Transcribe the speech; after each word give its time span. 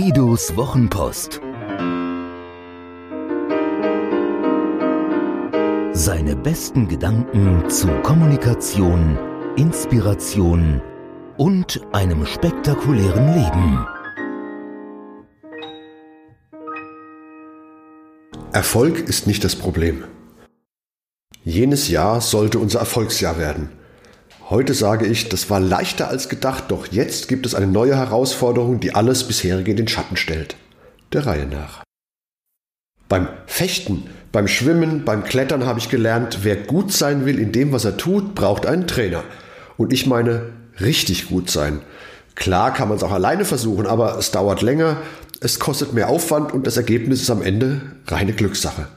Guidos 0.00 0.56
Wochenpost. 0.56 1.40
Seine 5.92 6.36
besten 6.36 6.86
Gedanken 6.86 7.68
zu 7.68 7.88
Kommunikation, 8.04 9.18
Inspiration 9.56 10.80
und 11.36 11.80
einem 11.90 12.26
spektakulären 12.26 13.34
Leben. 13.34 13.86
Erfolg 18.52 19.00
ist 19.00 19.26
nicht 19.26 19.42
das 19.42 19.56
Problem. 19.56 20.04
Jenes 21.42 21.88
Jahr 21.88 22.20
sollte 22.20 22.60
unser 22.60 22.78
Erfolgsjahr 22.78 23.36
werden. 23.36 23.77
Heute 24.50 24.72
sage 24.72 25.04
ich, 25.04 25.28
das 25.28 25.50
war 25.50 25.60
leichter 25.60 26.08
als 26.08 26.30
gedacht, 26.30 26.64
doch 26.68 26.86
jetzt 26.86 27.28
gibt 27.28 27.44
es 27.44 27.54
eine 27.54 27.66
neue 27.66 27.96
Herausforderung, 27.96 28.80
die 28.80 28.94
alles 28.94 29.24
bisherige 29.24 29.72
in 29.72 29.76
den 29.76 29.88
Schatten 29.88 30.16
stellt. 30.16 30.56
Der 31.12 31.26
Reihe 31.26 31.44
nach. 31.44 31.84
Beim 33.10 33.28
Fechten, 33.46 34.04
beim 34.32 34.48
Schwimmen, 34.48 35.04
beim 35.04 35.24
Klettern 35.24 35.66
habe 35.66 35.78
ich 35.78 35.90
gelernt, 35.90 36.38
wer 36.44 36.56
gut 36.56 36.92
sein 36.92 37.26
will 37.26 37.38
in 37.38 37.52
dem, 37.52 37.72
was 37.72 37.84
er 37.84 37.98
tut, 37.98 38.34
braucht 38.34 38.64
einen 38.64 38.86
Trainer. 38.86 39.22
Und 39.76 39.92
ich 39.92 40.06
meine, 40.06 40.44
richtig 40.80 41.28
gut 41.28 41.50
sein. 41.50 41.82
Klar 42.34 42.72
kann 42.72 42.88
man 42.88 42.96
es 42.96 43.02
auch 43.02 43.12
alleine 43.12 43.44
versuchen, 43.44 43.86
aber 43.86 44.16
es 44.16 44.30
dauert 44.30 44.62
länger, 44.62 44.96
es 45.40 45.58
kostet 45.58 45.92
mehr 45.92 46.08
Aufwand 46.08 46.54
und 46.54 46.66
das 46.66 46.78
Ergebnis 46.78 47.20
ist 47.20 47.30
am 47.30 47.42
Ende 47.42 47.82
reine 48.06 48.32
Glückssache. 48.32 48.88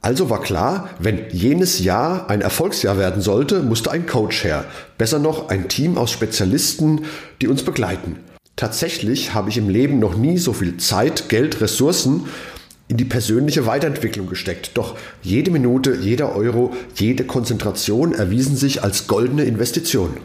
Also 0.00 0.30
war 0.30 0.40
klar, 0.40 0.90
wenn 0.98 1.30
jenes 1.30 1.80
Jahr 1.80 2.30
ein 2.30 2.40
Erfolgsjahr 2.40 2.98
werden 2.98 3.22
sollte, 3.22 3.62
musste 3.62 3.90
ein 3.90 4.06
Coach 4.06 4.44
her. 4.44 4.64
Besser 4.98 5.18
noch 5.18 5.48
ein 5.48 5.68
Team 5.68 5.98
aus 5.98 6.12
Spezialisten, 6.12 7.06
die 7.40 7.48
uns 7.48 7.64
begleiten. 7.64 8.16
Tatsächlich 8.54 9.34
habe 9.34 9.50
ich 9.50 9.58
im 9.58 9.68
Leben 9.68 9.98
noch 9.98 10.16
nie 10.16 10.38
so 10.38 10.52
viel 10.52 10.76
Zeit, 10.76 11.28
Geld, 11.28 11.60
Ressourcen 11.60 12.26
in 12.88 12.96
die 12.96 13.04
persönliche 13.04 13.66
Weiterentwicklung 13.66 14.28
gesteckt. 14.28 14.70
Doch 14.74 14.96
jede 15.22 15.50
Minute, 15.50 15.94
jeder 15.94 16.36
Euro, 16.36 16.72
jede 16.94 17.24
Konzentration 17.24 18.14
erwiesen 18.14 18.56
sich 18.56 18.82
als 18.82 19.08
goldene 19.08 19.44
Investition. 19.44 20.16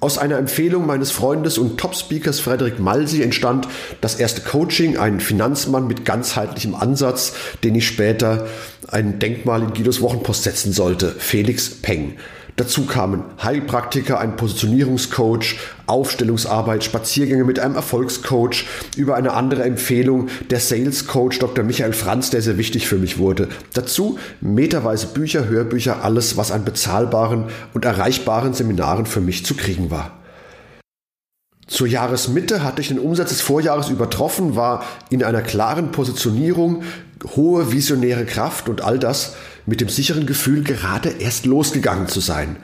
Aus 0.00 0.16
einer 0.16 0.38
Empfehlung 0.38 0.86
meines 0.86 1.10
Freundes 1.10 1.58
und 1.58 1.78
Top-Speakers 1.78 2.40
Frederik 2.40 2.80
Malsi 2.80 3.22
entstand 3.22 3.68
das 4.00 4.14
erste 4.14 4.40
Coaching, 4.40 4.96
ein 4.96 5.20
Finanzmann 5.20 5.86
mit 5.86 6.06
ganzheitlichem 6.06 6.74
Ansatz, 6.74 7.34
den 7.62 7.74
ich 7.74 7.86
später 7.86 8.46
ein 8.90 9.18
Denkmal 9.18 9.62
in 9.62 9.72
Guidos 9.72 10.00
Wochenpost 10.00 10.42
setzen 10.42 10.72
sollte, 10.72 11.14
Felix 11.18 11.70
Peng. 11.70 12.14
Dazu 12.56 12.84
kamen 12.84 13.24
Heilpraktiker, 13.42 14.20
ein 14.20 14.36
Positionierungscoach, 14.36 15.56
Aufstellungsarbeit, 15.86 16.84
Spaziergänge 16.84 17.44
mit 17.44 17.58
einem 17.58 17.74
Erfolgscoach, 17.74 18.66
über 18.96 19.16
eine 19.16 19.32
andere 19.32 19.62
Empfehlung 19.62 20.28
der 20.50 20.60
Sales 20.60 21.06
Coach 21.06 21.38
Dr. 21.38 21.64
Michael 21.64 21.94
Franz, 21.94 22.28
der 22.30 22.42
sehr 22.42 22.58
wichtig 22.58 22.86
für 22.86 22.98
mich 22.98 23.18
wurde. 23.18 23.48
Dazu 23.72 24.18
meterweise 24.40 25.06
Bücher, 25.06 25.48
Hörbücher, 25.48 26.04
alles, 26.04 26.36
was 26.36 26.52
an 26.52 26.64
bezahlbaren 26.64 27.44
und 27.72 27.84
erreichbaren 27.84 28.52
Seminaren 28.52 29.06
für 29.06 29.20
mich 29.20 29.46
zu 29.46 29.54
kriegen 29.54 29.90
war. 29.90 30.19
Zur 31.70 31.86
Jahresmitte 31.86 32.64
hatte 32.64 32.82
ich 32.82 32.88
den 32.88 32.98
Umsatz 32.98 33.28
des 33.28 33.42
Vorjahres 33.42 33.90
übertroffen, 33.90 34.56
war 34.56 34.84
in 35.08 35.22
einer 35.22 35.40
klaren 35.40 35.92
Positionierung, 35.92 36.82
hohe 37.36 37.70
visionäre 37.70 38.26
Kraft 38.26 38.68
und 38.68 38.80
all 38.80 38.98
das 38.98 39.36
mit 39.66 39.80
dem 39.80 39.88
sicheren 39.88 40.26
Gefühl, 40.26 40.64
gerade 40.64 41.10
erst 41.10 41.46
losgegangen 41.46 42.08
zu 42.08 42.18
sein. 42.18 42.56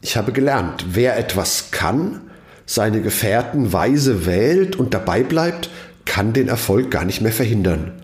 Ich 0.00 0.16
habe 0.16 0.32
gelernt, 0.32 0.86
wer 0.90 1.16
etwas 1.18 1.70
kann, 1.70 2.22
seine 2.66 3.00
Gefährten 3.00 3.72
weise 3.72 4.26
wählt 4.26 4.74
und 4.74 4.92
dabei 4.92 5.22
bleibt, 5.22 5.70
kann 6.04 6.32
den 6.32 6.48
Erfolg 6.48 6.90
gar 6.90 7.04
nicht 7.04 7.20
mehr 7.20 7.32
verhindern. 7.32 8.02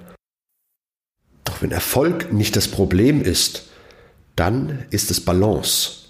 Doch 1.44 1.62
wenn 1.62 1.72
Erfolg 1.72 2.32
nicht 2.32 2.54
das 2.54 2.68
Problem 2.68 3.22
ist, 3.22 3.64
dann 4.36 4.84
ist 4.90 5.10
es 5.10 5.20
Balance. 5.20 6.05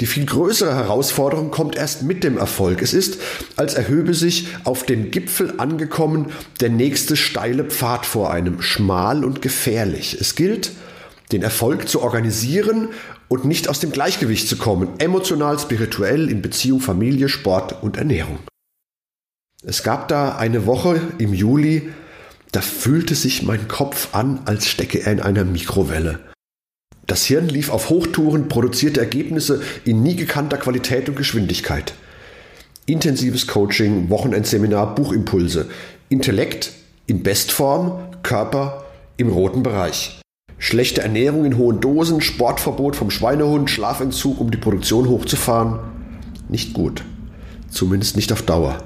Die 0.00 0.06
viel 0.06 0.26
größere 0.26 0.74
Herausforderung 0.74 1.50
kommt 1.50 1.74
erst 1.74 2.02
mit 2.02 2.22
dem 2.22 2.36
Erfolg. 2.36 2.82
Es 2.82 2.92
ist, 2.92 3.18
als 3.56 3.74
erhöbe 3.74 4.12
sich 4.12 4.48
auf 4.64 4.84
dem 4.84 5.10
Gipfel 5.10 5.54
angekommen 5.56 6.32
der 6.60 6.68
nächste 6.68 7.16
steile 7.16 7.64
Pfad 7.64 8.04
vor 8.04 8.30
einem, 8.30 8.60
schmal 8.60 9.24
und 9.24 9.40
gefährlich. 9.40 10.18
Es 10.20 10.34
gilt, 10.34 10.72
den 11.32 11.42
Erfolg 11.42 11.88
zu 11.88 12.02
organisieren 12.02 12.90
und 13.28 13.46
nicht 13.46 13.68
aus 13.68 13.80
dem 13.80 13.90
Gleichgewicht 13.90 14.48
zu 14.48 14.56
kommen, 14.56 14.88
emotional, 14.98 15.58
spirituell, 15.58 16.30
in 16.30 16.42
Beziehung, 16.42 16.80
Familie, 16.80 17.30
Sport 17.30 17.82
und 17.82 17.96
Ernährung. 17.96 18.38
Es 19.64 19.82
gab 19.82 20.08
da 20.08 20.36
eine 20.36 20.66
Woche 20.66 21.00
im 21.16 21.32
Juli, 21.32 21.90
da 22.52 22.60
fühlte 22.60 23.14
sich 23.14 23.42
mein 23.42 23.66
Kopf 23.66 24.14
an, 24.14 24.42
als 24.44 24.68
stecke 24.68 25.00
er 25.00 25.12
in 25.12 25.20
einer 25.20 25.44
Mikrowelle. 25.44 26.20
Das 27.06 27.24
Hirn 27.24 27.48
lief 27.48 27.70
auf 27.70 27.88
Hochtouren, 27.88 28.48
produzierte 28.48 29.00
Ergebnisse 29.00 29.62
in 29.84 30.02
nie 30.02 30.16
gekannter 30.16 30.58
Qualität 30.58 31.08
und 31.08 31.16
Geschwindigkeit. 31.16 31.94
Intensives 32.84 33.46
Coaching, 33.46 34.10
Wochenendseminar, 34.10 34.94
Buchimpulse. 34.94 35.68
Intellekt 36.08 36.72
in 37.06 37.22
Bestform, 37.22 37.98
Körper 38.22 38.84
im 39.16 39.28
roten 39.28 39.62
Bereich. 39.62 40.20
Schlechte 40.58 41.02
Ernährung 41.02 41.44
in 41.44 41.56
hohen 41.56 41.80
Dosen, 41.80 42.20
Sportverbot 42.20 42.96
vom 42.96 43.10
Schweinehund, 43.10 43.70
Schlafentzug, 43.70 44.40
um 44.40 44.50
die 44.50 44.58
Produktion 44.58 45.08
hochzufahren. 45.08 45.78
Nicht 46.48 46.72
gut. 46.72 47.04
Zumindest 47.70 48.16
nicht 48.16 48.32
auf 48.32 48.42
Dauer. 48.42 48.82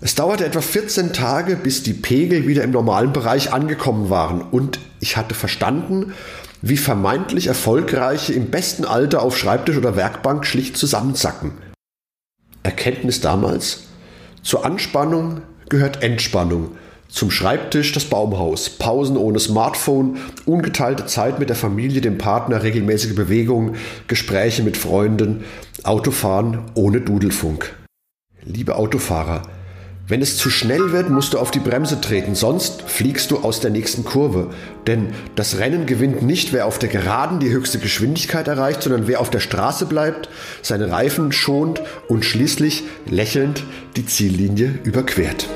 Es 0.00 0.14
dauerte 0.14 0.46
etwa 0.46 0.60
14 0.60 1.12
Tage, 1.12 1.56
bis 1.56 1.82
die 1.82 1.92
Pegel 1.92 2.48
wieder 2.48 2.64
im 2.64 2.70
normalen 2.70 3.12
Bereich 3.12 3.52
angekommen 3.52 4.10
waren 4.10 4.40
und 4.40 4.80
ich 4.98 5.16
hatte 5.16 5.34
verstanden, 5.34 6.14
wie 6.62 6.76
vermeintlich 6.76 7.46
Erfolgreiche 7.46 8.32
im 8.32 8.50
besten 8.50 8.84
Alter 8.84 9.22
auf 9.22 9.38
Schreibtisch 9.38 9.76
oder 9.76 9.96
Werkbank 9.96 10.44
schlicht 10.44 10.76
zusammensacken. 10.76 11.52
Erkenntnis 12.62 13.20
damals? 13.20 13.84
Zur 14.42 14.64
Anspannung 14.64 15.42
gehört 15.68 16.02
Entspannung. 16.02 16.72
Zum 17.08 17.30
Schreibtisch 17.30 17.92
das 17.92 18.04
Baumhaus, 18.04 18.70
Pausen 18.70 19.16
ohne 19.16 19.40
Smartphone, 19.40 20.18
ungeteilte 20.46 21.06
Zeit 21.06 21.40
mit 21.40 21.48
der 21.48 21.56
Familie, 21.56 22.00
dem 22.00 22.18
Partner, 22.18 22.62
regelmäßige 22.62 23.16
Bewegung, 23.16 23.74
Gespräche 24.06 24.62
mit 24.62 24.76
Freunden, 24.76 25.44
Autofahren 25.82 26.70
ohne 26.74 27.00
Dudelfunk. 27.00 27.74
Liebe 28.44 28.76
Autofahrer, 28.76 29.42
wenn 30.10 30.22
es 30.22 30.36
zu 30.36 30.50
schnell 30.50 30.90
wird, 30.90 31.08
musst 31.08 31.32
du 31.34 31.38
auf 31.38 31.52
die 31.52 31.60
Bremse 31.60 32.00
treten, 32.00 32.34
sonst 32.34 32.82
fliegst 32.82 33.30
du 33.30 33.38
aus 33.38 33.60
der 33.60 33.70
nächsten 33.70 34.04
Kurve. 34.04 34.50
Denn 34.88 35.10
das 35.36 35.58
Rennen 35.58 35.86
gewinnt 35.86 36.22
nicht, 36.22 36.52
wer 36.52 36.66
auf 36.66 36.80
der 36.80 36.88
Geraden 36.88 37.38
die 37.38 37.50
höchste 37.50 37.78
Geschwindigkeit 37.78 38.48
erreicht, 38.48 38.82
sondern 38.82 39.06
wer 39.06 39.20
auf 39.20 39.30
der 39.30 39.38
Straße 39.38 39.86
bleibt, 39.86 40.28
seine 40.62 40.90
Reifen 40.90 41.30
schont 41.30 41.80
und 42.08 42.24
schließlich 42.24 42.82
lächelnd 43.06 43.62
die 43.96 44.04
Ziellinie 44.04 44.80
überquert. 44.82 45.48